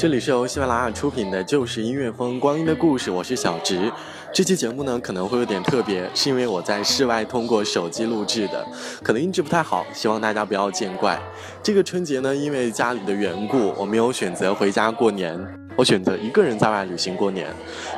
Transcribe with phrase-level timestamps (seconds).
[0.00, 3.92] 这里是由喜马拉雅出品的《就是音乐风光阴的故事》，我是小植。
[4.32, 8.66] 这期节目呢可能会有点特别，是因为我在室外通过手机录制的，
[9.02, 11.20] 可能音质不太好，希望大家不要见怪。
[11.62, 15.38] 这个春节呢，因为家里的缘故，我没有选择回家过年。
[15.76, 17.46] 我选择一个人在外旅行过年，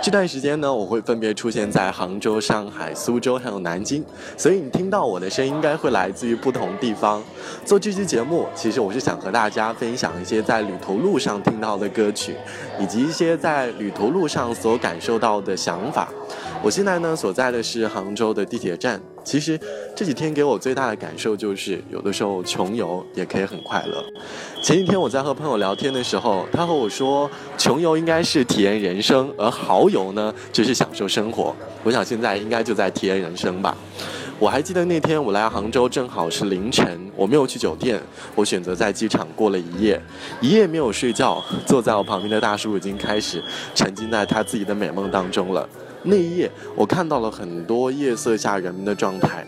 [0.00, 4.04] 这段时间呢，我会分别出现在杭州、上海、苏州还有南京，
[4.36, 7.20] 所以你听到我的声音应该会来自于不同地方。
[7.64, 12.36] 做这期节目，其实我是想和大家分享一些在旅途路上听到的歌曲，
[12.78, 16.08] 以及一些在旅途路上所感受到的想法。
[16.62, 19.00] 我现在呢所在的是杭州的地铁站。
[19.24, 19.58] 其实
[19.94, 24.04] 这几天给我最大的感受就是，有的时候穷游也可以很快乐。
[24.62, 31.54] 前几天我在和朋友聊天的时候，他和我说，穷游应该是体验人生，而豪游呢只是享受生活。
[31.84, 33.76] 我想现在应该就在体验人生吧。
[34.38, 38.00] 我还记得那天我来杭州正好是凌晨，我没有去酒店，
[38.34, 40.00] 我选择在机场过了一夜，
[40.40, 41.40] 一夜没有睡觉。
[41.64, 43.40] 坐在我旁边的大叔已经开始
[43.72, 45.68] 沉浸在他自己的美梦当中了。
[46.04, 49.44] 那一夜，我看到了很多夜色下人们的状态。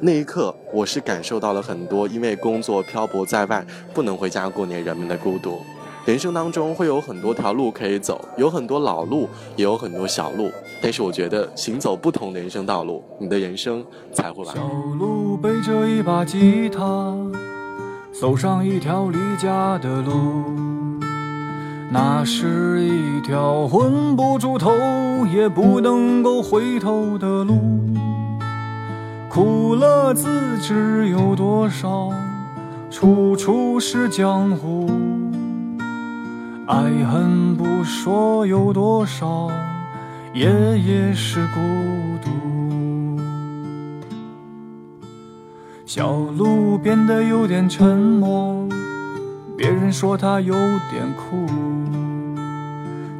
[0.00, 5.58] 那一刻，我是感受到了很多因为工作漂泊在外不能回家过年人们的孤独。
[6.04, 10.50] 人生当中会有很多条路可以走，有很多老路，也有很多小路。
[10.80, 14.62] 但是我觉得，行走不同的人生道路，你的人生才会完小
[14.98, 17.16] 路背着一把吉他，
[18.12, 20.85] 走上一条离家的路。
[21.98, 24.70] 那是一条混不住头
[25.32, 27.58] 也不能够回头的路，
[29.30, 32.10] 苦乐自知有多少，
[32.90, 34.86] 处处是江湖；
[36.66, 39.50] 爱恨不说有多少，
[40.34, 41.60] 夜夜是孤
[42.22, 42.30] 独。
[45.86, 48.68] 小路变得有点沉默。
[49.58, 50.52] 别人说他有
[50.90, 51.46] 点酷，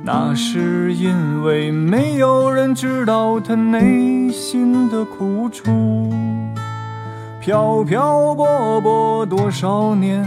[0.07, 5.65] 那是因为没有人知道他内心的苦楚。
[7.41, 10.25] 漂漂泊泊多少年，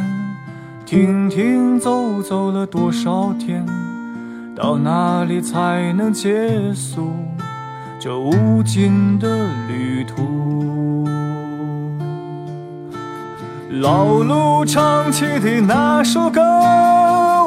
[0.85, 3.65] 停停走走了多少天，
[4.53, 7.13] 到哪里才能结束
[8.01, 11.07] 这无尽的旅途？
[13.79, 16.41] 老路唱起的那首歌，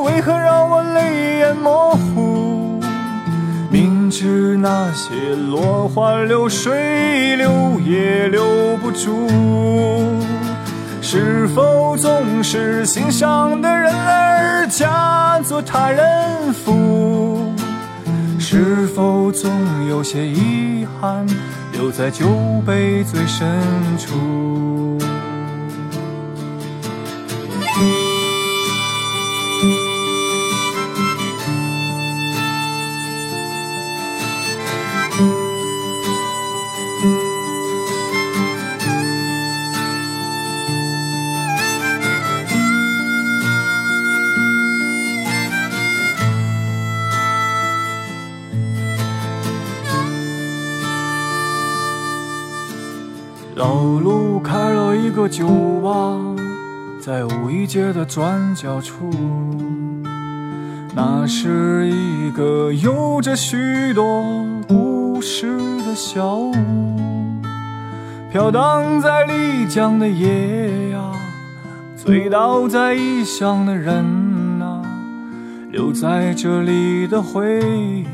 [0.02, 2.80] 为何让我泪眼模糊？
[3.70, 9.28] 明知那些落花流水留也留不住，
[11.00, 17.52] 是否总是心上的人儿假作他人妇？
[18.38, 19.50] 是否总
[19.88, 21.26] 有些遗憾
[21.72, 22.26] 留在酒
[22.66, 23.48] 杯最深
[23.96, 24.98] 处？
[53.62, 55.46] 老路开了一个酒
[55.84, 56.18] 吧，
[57.00, 59.08] 在五一街的转角处。
[60.96, 64.24] 那是一个有着许多
[64.66, 65.56] 故事
[65.86, 66.52] 的小屋，
[68.32, 71.12] 飘荡在丽江的夜呀，
[71.96, 74.04] 醉倒在异乡的人
[74.60, 74.82] 啊，
[75.70, 78.04] 留在这里的回忆，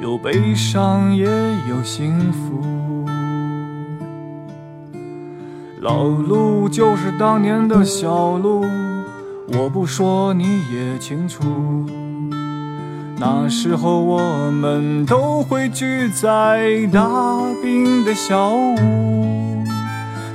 [0.00, 1.26] 有悲伤也
[1.68, 2.77] 有幸福。
[5.88, 8.62] 老路就是当年的小路，
[9.54, 11.42] 我不说你也清楚。
[13.16, 17.08] 那时候我们都会聚在大
[17.62, 19.64] 冰的小屋，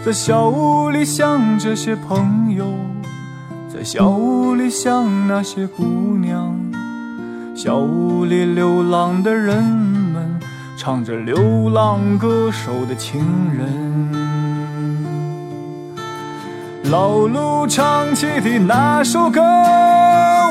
[0.03, 2.65] 在小屋里想这些朋友，
[3.71, 5.83] 在小屋里想那些姑
[6.17, 6.57] 娘，
[7.53, 10.39] 小屋里流浪的人们
[10.75, 13.21] 唱着流浪歌手的情
[13.55, 14.22] 人。
[16.91, 19.41] 老路唱起的那首歌，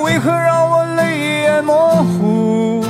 [0.03, 2.85] 为何让我泪眼模糊？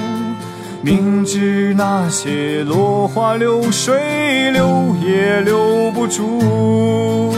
[0.81, 7.35] 明知那些落花流水留也留不住，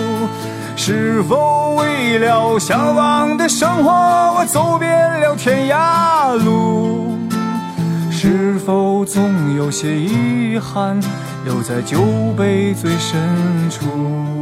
[0.76, 7.16] 是否为了向往的生活，我走遍了天涯路？
[8.10, 11.00] 是否总有些遗憾
[11.44, 11.98] 留在酒
[12.36, 13.20] 杯最深
[13.70, 14.33] 处？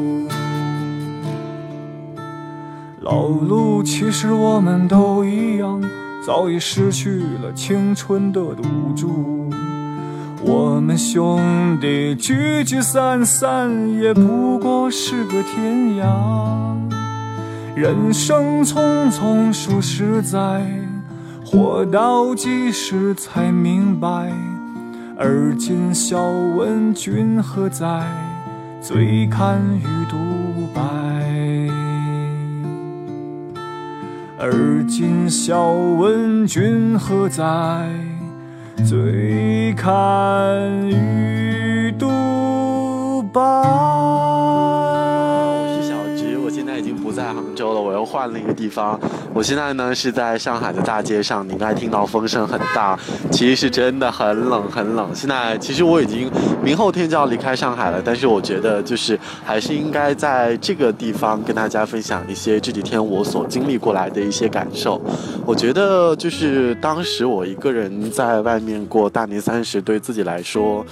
[3.02, 5.82] 老路，其实我们都一样。
[6.24, 8.62] 早已失去了青春的赌
[8.94, 9.50] 注，
[10.40, 16.06] 我们兄弟聚聚散散，也不过是个天涯。
[17.74, 20.64] 人生匆匆数十载，
[21.44, 24.32] 活到几时才明白？
[25.18, 26.22] 而今笑
[26.56, 28.06] 问君何在？
[28.80, 30.16] 醉看雨独
[34.44, 37.88] 而今笑问君何在？
[38.84, 43.40] 醉看玉独白。
[43.40, 43.62] 我
[45.80, 48.98] 是小菊，我现在已经不在杭州了，我又换了一个地方。
[49.34, 52.98] 我现在呢是在上海的大街上，你应该听到风声很大，
[53.30, 55.08] 其实是真的很冷很冷。
[55.14, 56.30] 现在其实我已经
[56.62, 65.00] 明后天就要离开上海了，但是我觉得就是还是应该在这个地方跟大家分享一些这几天我所经历过来的一些感受。
[65.44, 70.84] 我觉得就是当时我一个人在外面过大年三十，对自己来说，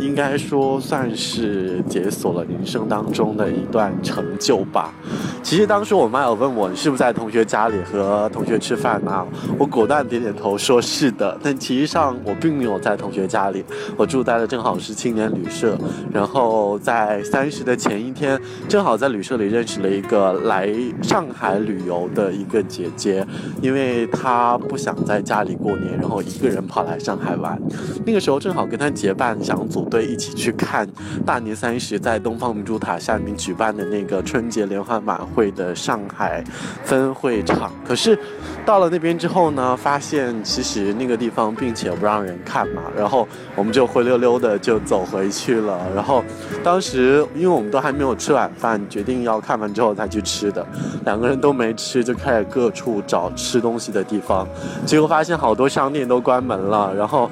[0.00, 4.92] 应该说算是解锁了人生当中的一段成就吧。
[5.40, 5.68] 其实。
[5.68, 9.26] 当时我妈有问我你是不是在同学家里和同学吃饭呢？
[9.58, 11.36] 我果断点点头说是的。
[11.42, 13.64] 但其实上我并没有在同学家里，
[13.96, 15.76] 我住在的正好是青年旅社。
[16.12, 23.26] 然后在三十的前一天，正好在旅社里认识了一个来上海旅游的一个姐姐，
[23.60, 27.60] 因为她不想在家里过年，然后一个人跑来上海玩。
[28.06, 30.88] 那个时候正好跟她结伴，想组队一起去看
[31.26, 35.48] 大年三十在东方明珠塔下面举办的那个春节联欢晚会。
[35.58, 36.44] 的上海
[36.84, 38.18] 分会场，可是
[38.66, 45.80] 到了那边之后呢，发现其实那个地方并且不让人看嘛，然后我们就灰溜溜的就走回去了。
[45.94, 46.22] 然后
[46.62, 50.66] 当时因为我们都还没有吃晚饭，决定要看完之后再去吃的，
[51.04, 54.46] 两个人都没吃，就开始各处找吃东西的地方，
[54.84, 57.30] 结果发现好多商店都关门了，然后。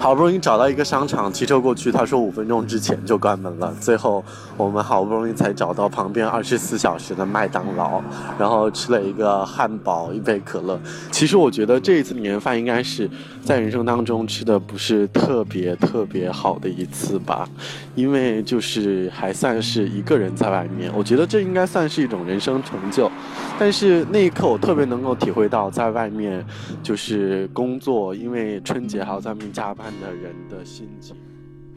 [0.00, 3.70] 好不容易找到一个商场，骑车过去，他说五分钟之前就关门了。
[3.78, 4.24] 最后
[4.56, 8.00] 我们好不容易才找到旁边二十四小时的麦当劳，
[8.38, 10.80] 然后吃了一个汉堡，一杯可乐。
[11.10, 13.08] 其实我觉得这一次年饭应该是
[13.44, 17.46] 在人生当中吃的不是特别特别好的一次吧，
[17.94, 23.12] 因为就是还算是一个人在外面，我觉得这应该算是一种人生成就。
[23.60, 26.42] 但是那一刻我特别能够体会到在外面
[26.82, 29.92] 就是工作，因为春节还要在外面加班。
[30.00, 31.14] 的人的心情。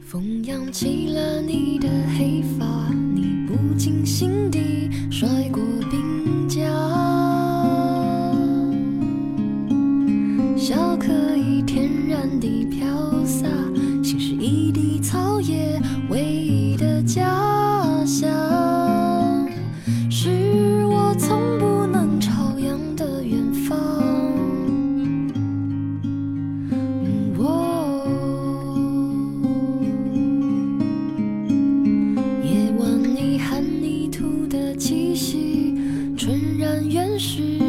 [0.00, 2.64] 风扬起了你的黑发，
[3.14, 6.62] 你不经心地甩过鬓角，
[10.56, 12.86] 笑可以天然地飘
[13.24, 13.46] 洒，
[14.02, 15.78] 心是一地草叶
[16.08, 18.63] 唯一的家乡。
[37.18, 37.63] 是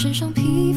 [0.00, 0.72] 身上披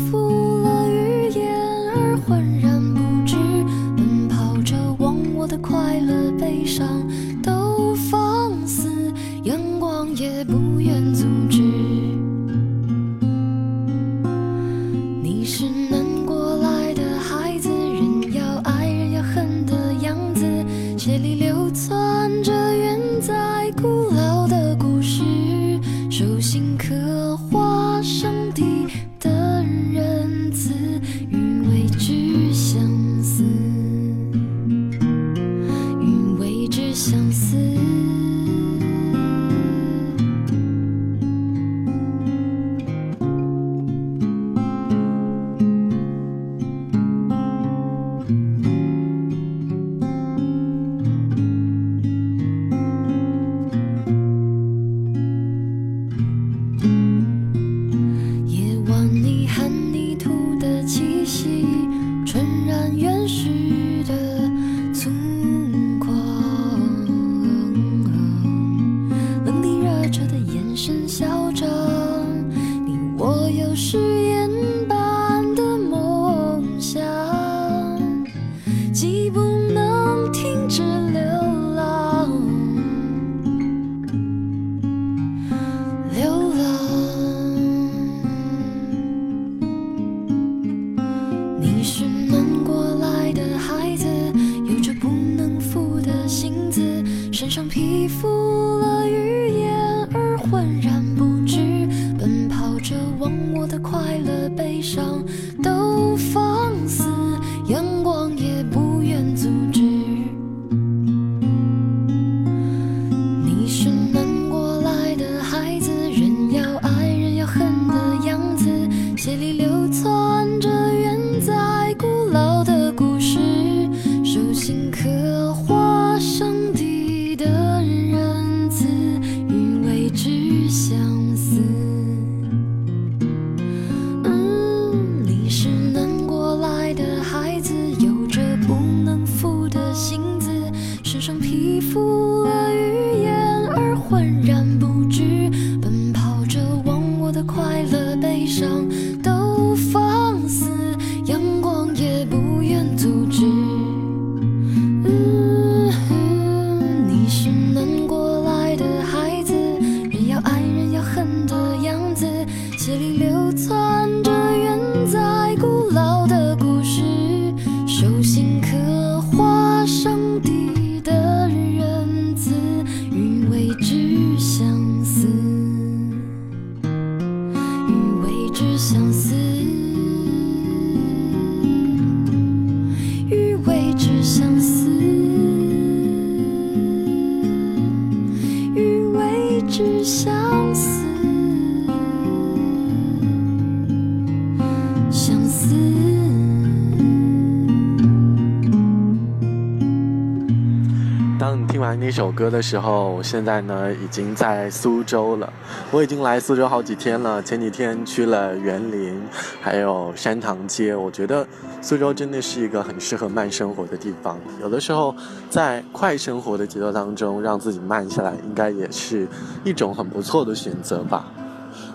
[202.41, 205.53] 歌的时候，我现在呢已经在苏州了。
[205.91, 209.21] 我已经来苏州好几天了，前几天去了园林，
[209.61, 210.95] 还有山塘街。
[210.95, 211.45] 我觉得
[211.83, 214.39] 苏州真的是一个很适合慢生活的地方。
[214.59, 215.15] 有的时候
[215.51, 219.27] 在快生活的节奏当中，让自己慢下来，应该也是
[219.63, 221.27] 一种很不错的选择吧。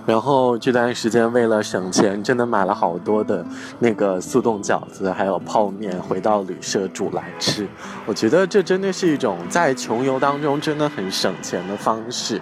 [0.07, 3.45] 然后这段时间为了省钱，真的买了好多的
[3.81, 7.67] 那个速冻饺子，还有泡面，回到旅社煮来吃。
[8.07, 12.41] 我觉得这真的是一种在穷游当中真的很省钱的方式。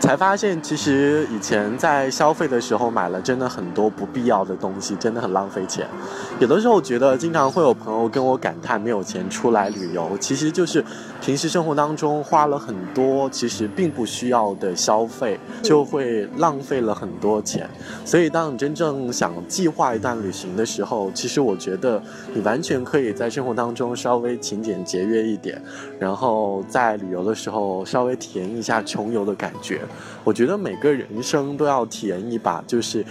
[0.00, 5.86] 才发现，其实以前在消费的时候买了真的很多不必要的东西，真的很浪费钱。
[6.38, 10.84] 有的时候觉得，经常会有朋友跟我感叹没有钱出来旅游，其实就是
[11.22, 17.68] 平时生活当中花了很多其实并不需要的消费，就会浪费了很多钱。
[18.04, 22.00] 所以，当你真正想计划一段旅行的时候，其实我觉得
[22.32, 25.60] 你完全可以在生活当中稍微勤俭节约一点，
[25.98, 29.80] 然后在旅游的时候稍微体验一下穷游的感觉。
[30.22, 33.04] 我觉得每个人生都要体验一把，就是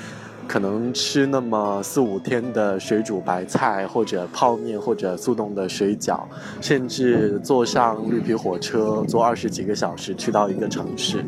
[0.48, 6.22] 可能吃那么四五天的水煮白菜，或者泡面，或者速冻的水饺，
[6.62, 11.24] 甚至坐上绿皮火车，坐二十几个小时去到一个城市，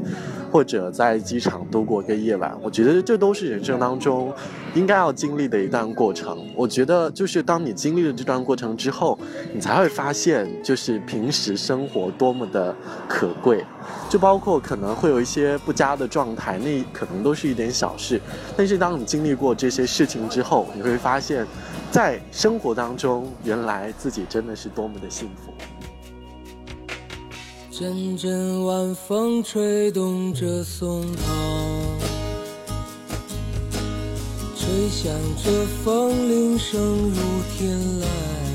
[0.51, 2.55] 或者在机场度过一个夜晚。
[2.61, 4.31] 我觉得这都是人生当中
[4.73, 6.37] 应该要经历的一段过程。
[6.55, 9.17] 我觉得就是当你经历了这段过程之后，
[9.53, 12.75] 你才会发现，就是平时生活多么的
[13.07, 13.63] 可贵。
[14.09, 18.21] 就包括可能会有一些不佳的状态，那可能都是一点小事。
[18.55, 21.45] 但是当你经历过这些事情之后，你会发现，
[21.91, 25.53] 在生活当中，原来自己真的是多么的幸福。
[27.71, 31.21] 阵阵晚风吹动着松涛，
[34.55, 35.11] 吹响
[35.43, 35.51] 着
[35.83, 37.19] 风铃声如
[37.57, 38.54] 天籁。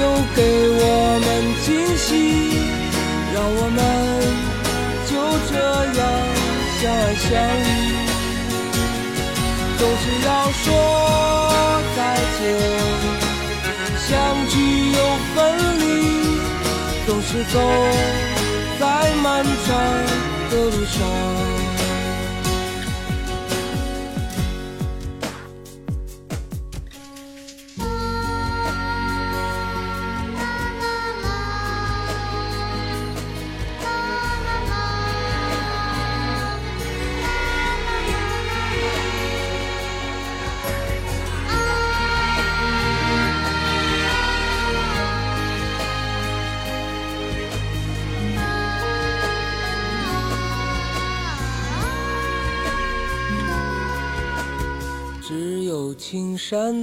[0.00, 0.38] 又给
[0.70, 0.82] 我
[1.24, 1.26] 们
[1.64, 2.08] 惊喜，
[3.34, 3.78] 让我们
[5.08, 5.10] 就
[5.50, 5.52] 这
[5.98, 6.00] 样
[6.78, 7.26] 相爱相
[7.64, 7.68] 依。
[9.78, 10.66] 总是要说
[11.96, 11.98] 再
[12.38, 12.40] 见，
[14.06, 14.08] 相
[14.48, 14.54] 聚
[14.92, 14.98] 又
[15.34, 15.36] 分
[15.80, 15.82] 离，
[17.06, 17.54] 总是走
[18.78, 18.82] 在
[19.22, 19.68] 漫长
[20.50, 20.96] 的路上。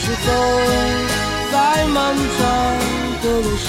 [0.00, 0.32] 是走
[1.50, 2.24] 在漫长
[3.20, 3.68] 的路上。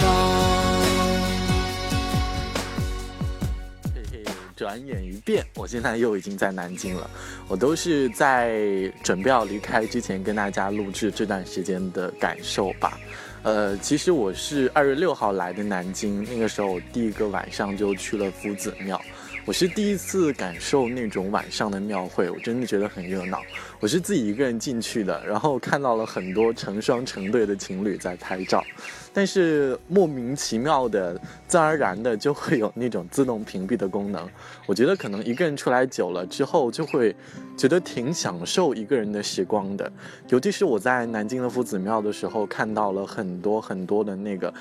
[3.83, 4.23] 嘿嘿，
[4.55, 7.09] 转眼一变，我现在又已经在南京了。
[7.47, 8.61] 我都是在
[9.03, 12.97] 准备要离开之前跟大家录制这段时间的感受吧。
[13.41, 19.01] 呃，其实我是二月六号来的南京，那个时候我第一个晚上就去了夫子庙。
[19.49, 23.41] 我是第一次感受那种晚上的庙会，我真的觉得很热闹。
[23.79, 28.63] 我是自己一个人进去的，然后看到了很多成双成对的情侣在拍照，
[29.11, 34.29] 但是莫名其妙的、自然而然的就会有那种自动屏蔽的功能。
[34.67, 37.15] 我觉得可能一个人出来久了之后，就会
[37.57, 39.91] 觉得挺享受一个人的时光的。
[40.27, 44.53] 尤其是我在南京的夫子庙的时候，看到了很多很多的那个。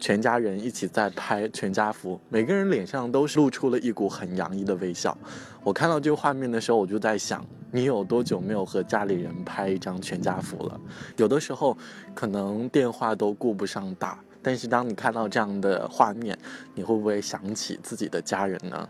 [0.00, 5.16] 全家人一起在拍全家福，每个人脸上都是露出了一股很洋溢的微笑。
[5.62, 10.80] 我看到这个画面的时候，我就在想，你有多久没有和家里人拍一张全家福了？
[11.18, 11.76] 有的时候，
[12.14, 16.36] 可能电话都顾不上打，但是当你看到这样的画面，
[16.74, 18.88] 你会不会想起自己的家人呢？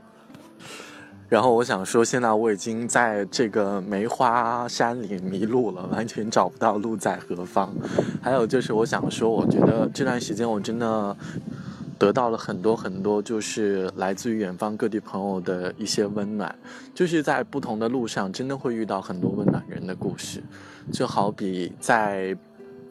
[1.31, 7.73] 然后我想说，现在我已经在这个梅花山里迷路了，完全找不到路在何方。
[8.21, 11.17] 还有就是，我想说，我觉得这段时间我真的
[11.97, 16.53] 得到了很多很多，就是来自于远方各地朋友的一些温暖。
[16.93, 20.43] 就是在不同的路上，真的会遇到很多温暖人的故事，
[20.93, 22.37] 就好比在。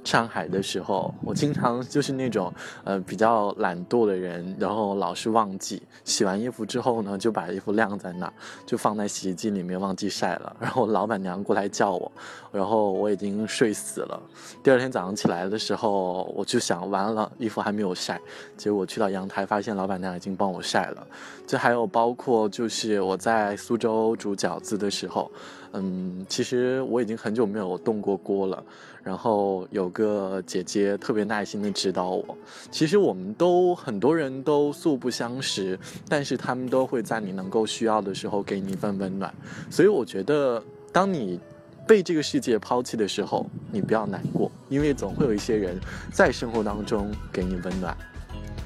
[0.09, 2.51] 上海的时候，我经常就是那种
[2.83, 8.33] 呃比较懒惰的人，然后老是忘记洗完衣服之后呢，就把衣服晾在那，
[8.65, 10.55] 就放在洗衣机里面忘记晒了。
[10.59, 12.11] 然后老板娘过来叫我，
[12.51, 14.19] 然后我已经睡死了。
[14.63, 18.19] 第二天早上起来的时候，我就想完了，衣服还没有晒，
[18.57, 21.05] 结果去到阳台发现老板娘已经帮我晒了。
[21.45, 25.31] 这还有包括就是我在苏州煮饺子的时候。
[25.71, 28.63] 嗯，其实我已经很久没有动过锅了，
[29.03, 32.37] 然后有个姐姐特别耐心的指导我。
[32.69, 39.33] 其实我们都很多人都素不相识，但是他们都会在你能够需要的时候给你一份温暖。
[39.69, 41.39] 所以我觉得，当你
[41.87, 45.79] 被这个世界抛弃的时候，你不要难过，因为总会有一些人
[46.11, 47.97] 在生活当中给你温暖。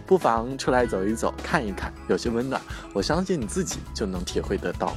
[0.05, 2.61] 不妨出来走一走，看一看，有些温暖，
[2.93, 4.93] 我相信你自己就能体会得到。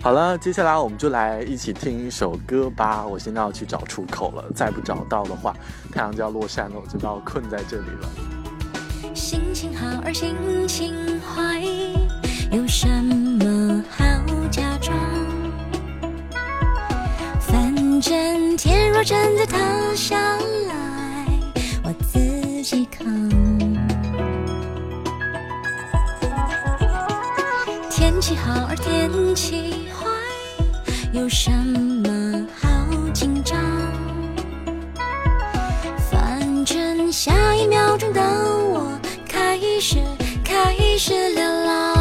[0.00, 3.04] 好了，接下来我们就来一起听一首歌吧。
[3.04, 5.54] 我现在要去找出口了，再不找到的话，
[5.92, 9.12] 太阳就要落山了，我就要困在这里了。
[9.12, 10.34] 心情好而心
[10.68, 11.60] 情坏，
[12.50, 14.04] 有什么好
[14.50, 14.96] 假装？
[17.40, 19.58] 反正天若真的塌
[19.96, 20.16] 下
[20.68, 21.26] 来，
[21.82, 23.57] 我自己扛。
[28.18, 30.08] 天气好而天气坏，
[31.12, 32.68] 有什么好
[33.14, 33.56] 紧张？
[36.10, 39.98] 反正下一秒钟的我开始
[40.42, 41.97] 开始流浪。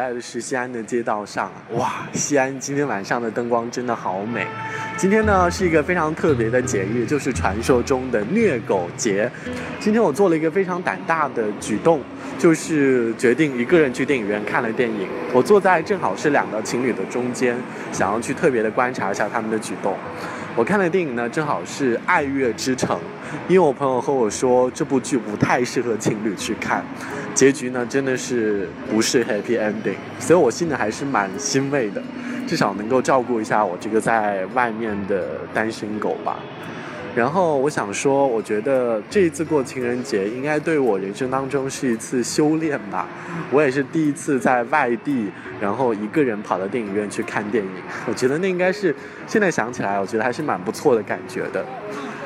[0.00, 4.46] 在，的是西安的街道上，哇，西安今天晚上的灯光真的好美。
[4.96, 9.30] 今天呢是一个非常特别的节日，就是传说中的虐狗节。
[9.78, 12.00] 今天我做了一个非常胆大的举动，
[12.38, 15.06] 就是决定一个人去电影院看了电影。
[15.34, 17.54] 我坐在正好是两个情侣的中间，
[17.92, 19.94] 想要去特别的观察一下他们的举动。
[20.56, 22.96] 我看的电影呢，正好是《爱乐之城》，
[23.48, 26.84] 因为我朋友和我说这部剧不太适合情侣去看，
[27.32, 32.02] 结局呢真的是不是 happy ending，所以我心里还是蛮欣慰的，
[32.48, 36.36] 至少能够照顾一下我这个在外面的单身狗吧。
[37.14, 43.08] 然后我想说，我觉得这一次过情人节应该对我人生当中是一次修炼吧。
[43.50, 47.70] 我也是第一次在外地，然后一个人跑到电影院去看电影。
[48.06, 48.94] 我觉得那应该是
[49.26, 51.64] 现在想起来，我觉得还是蛮不错的感觉的。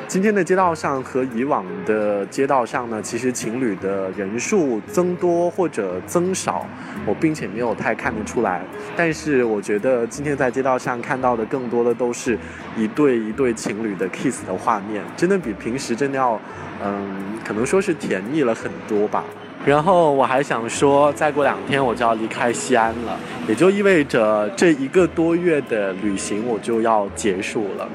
[0.06, 6.66] 今天的街道上和以往的街道上呢，其实情侣的人数增多或者增少，
[7.06, 8.62] 我并且没有太看得出来。
[8.96, 12.38] 但是我觉得今天在街道上看到的更多的都是
[12.76, 16.38] 一对一对情侣的 kiss 的画面，真的比平时真的要，
[16.84, 19.24] 嗯，可能说是甜蜜了很多吧。
[19.64, 27.88] 然后我还想说，再过两天我就要离开西安了，也就意味着这一个多月的旅行我就要结束了。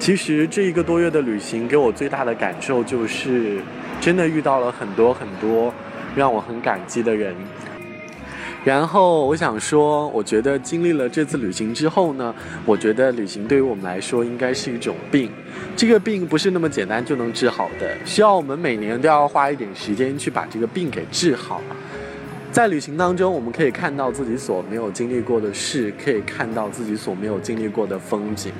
[0.00, 3.60] 其实这一个多月的旅行给我最大的感受就是，
[4.00, 5.72] 真的遇到了很多很多
[6.16, 7.34] 让我很感激的人。
[8.64, 12.34] 然后我想说，我觉得经历了这次旅行之后呢，
[12.64, 15.30] 我觉得旅行对于我们来说应该是一种病，
[15.76, 21.60] 这个病不是那么简单就能治好的，需要我们每年都要花一点时间去把这个病给治好。
[22.50, 28.50] 在旅行当中，我们可以看到自己所没有经历过的事，可以看到自己所没有经历过的风景，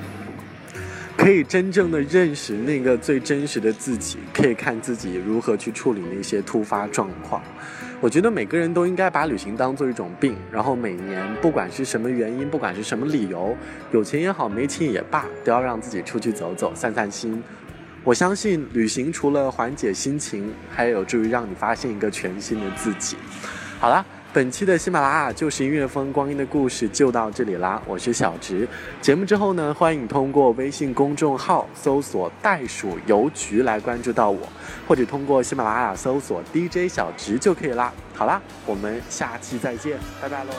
[1.20, 7.42] 可以真正的认识那个最真实的自己，可以看自己如何去处理那些突发状况。
[8.00, 13.54] 我觉得每个人都应该把旅行当做一种病，然后每年不管是什么原因，不管是什么理由，
[13.92, 17.42] 有钱也好，没钱也罢，都要让自己出去走走，散散心。
[18.02, 23.18] 我相信旅行除了缓解心情，还有助于让你发现一个全新的自己。
[23.78, 24.06] 好了。
[24.32, 28.68] 本期的喜马拉雅就是音乐风光阴的故事就到这里啦，我是小植。
[29.00, 34.38] 节目之后呢，欢迎通过微信公众号搜索“袋鼠邮局”来关注到我，
[34.86, 37.92] 或者通过喜马拉雅搜索 DJ 小植就可以啦。
[38.14, 40.50] 好啦，我们下期再见，拜拜喽。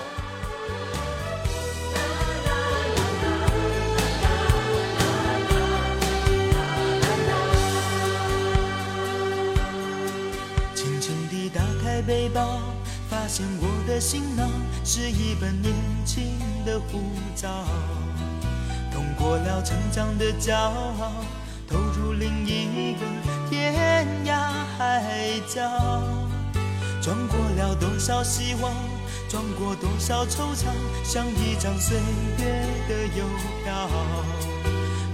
[10.75, 12.59] 轻轻地打开背包。
[13.33, 14.51] 现我的行囊
[14.83, 16.99] 是一本年轻的护
[17.33, 17.47] 照，
[18.91, 21.13] 通过了成长的骄傲，
[21.65, 22.99] 投入另一个
[23.49, 24.33] 天涯
[24.77, 25.61] 海角，
[27.01, 28.69] 装过了多少希望，
[29.29, 30.65] 装过多少惆怅，
[31.01, 31.97] 像一张岁
[32.37, 33.25] 月的邮
[33.63, 33.89] 票，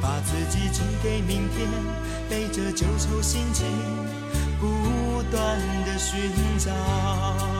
[0.01, 1.69] 把自己寄给明天，
[2.27, 3.67] 背着旧愁心情，
[4.59, 6.19] 不断的寻
[6.57, 7.56] 找。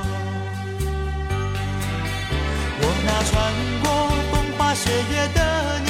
[3.07, 5.86] 那穿过风花雪月的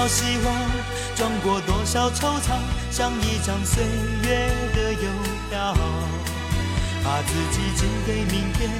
[0.00, 0.54] 少希望，
[1.14, 2.56] 装过多少惆怅，
[2.90, 3.84] 像一张岁
[4.22, 5.10] 月的邮
[5.50, 5.74] 票，
[7.04, 8.70] 把自己寄给明天，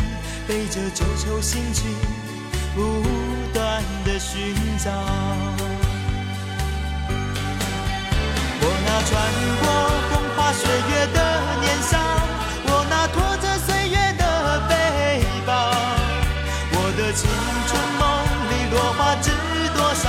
[0.48, 1.94] 背着旧愁心情。
[2.74, 3.02] 不
[3.52, 4.90] 断的寻找。
[8.62, 9.12] 我那穿
[9.60, 9.64] 过
[10.08, 11.18] 风花雪月的
[11.60, 11.98] 年少，
[12.64, 14.24] 我那拖着岁月的
[14.70, 14.72] 背
[15.44, 15.52] 包，
[16.72, 17.28] 我的青
[17.68, 18.02] 春梦
[18.48, 19.28] 里落花知
[19.76, 20.08] 多少，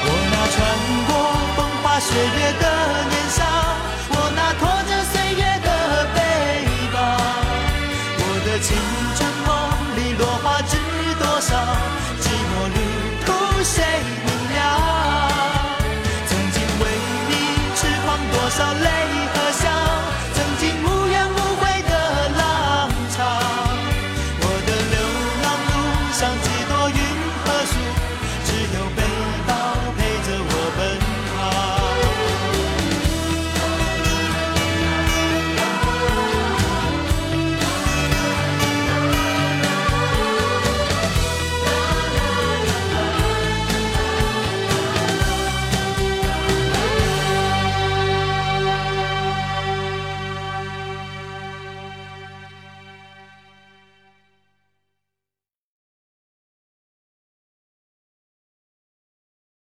[0.06, 0.58] 我那穿
[1.08, 1.10] 过
[1.56, 2.81] 风花雪月的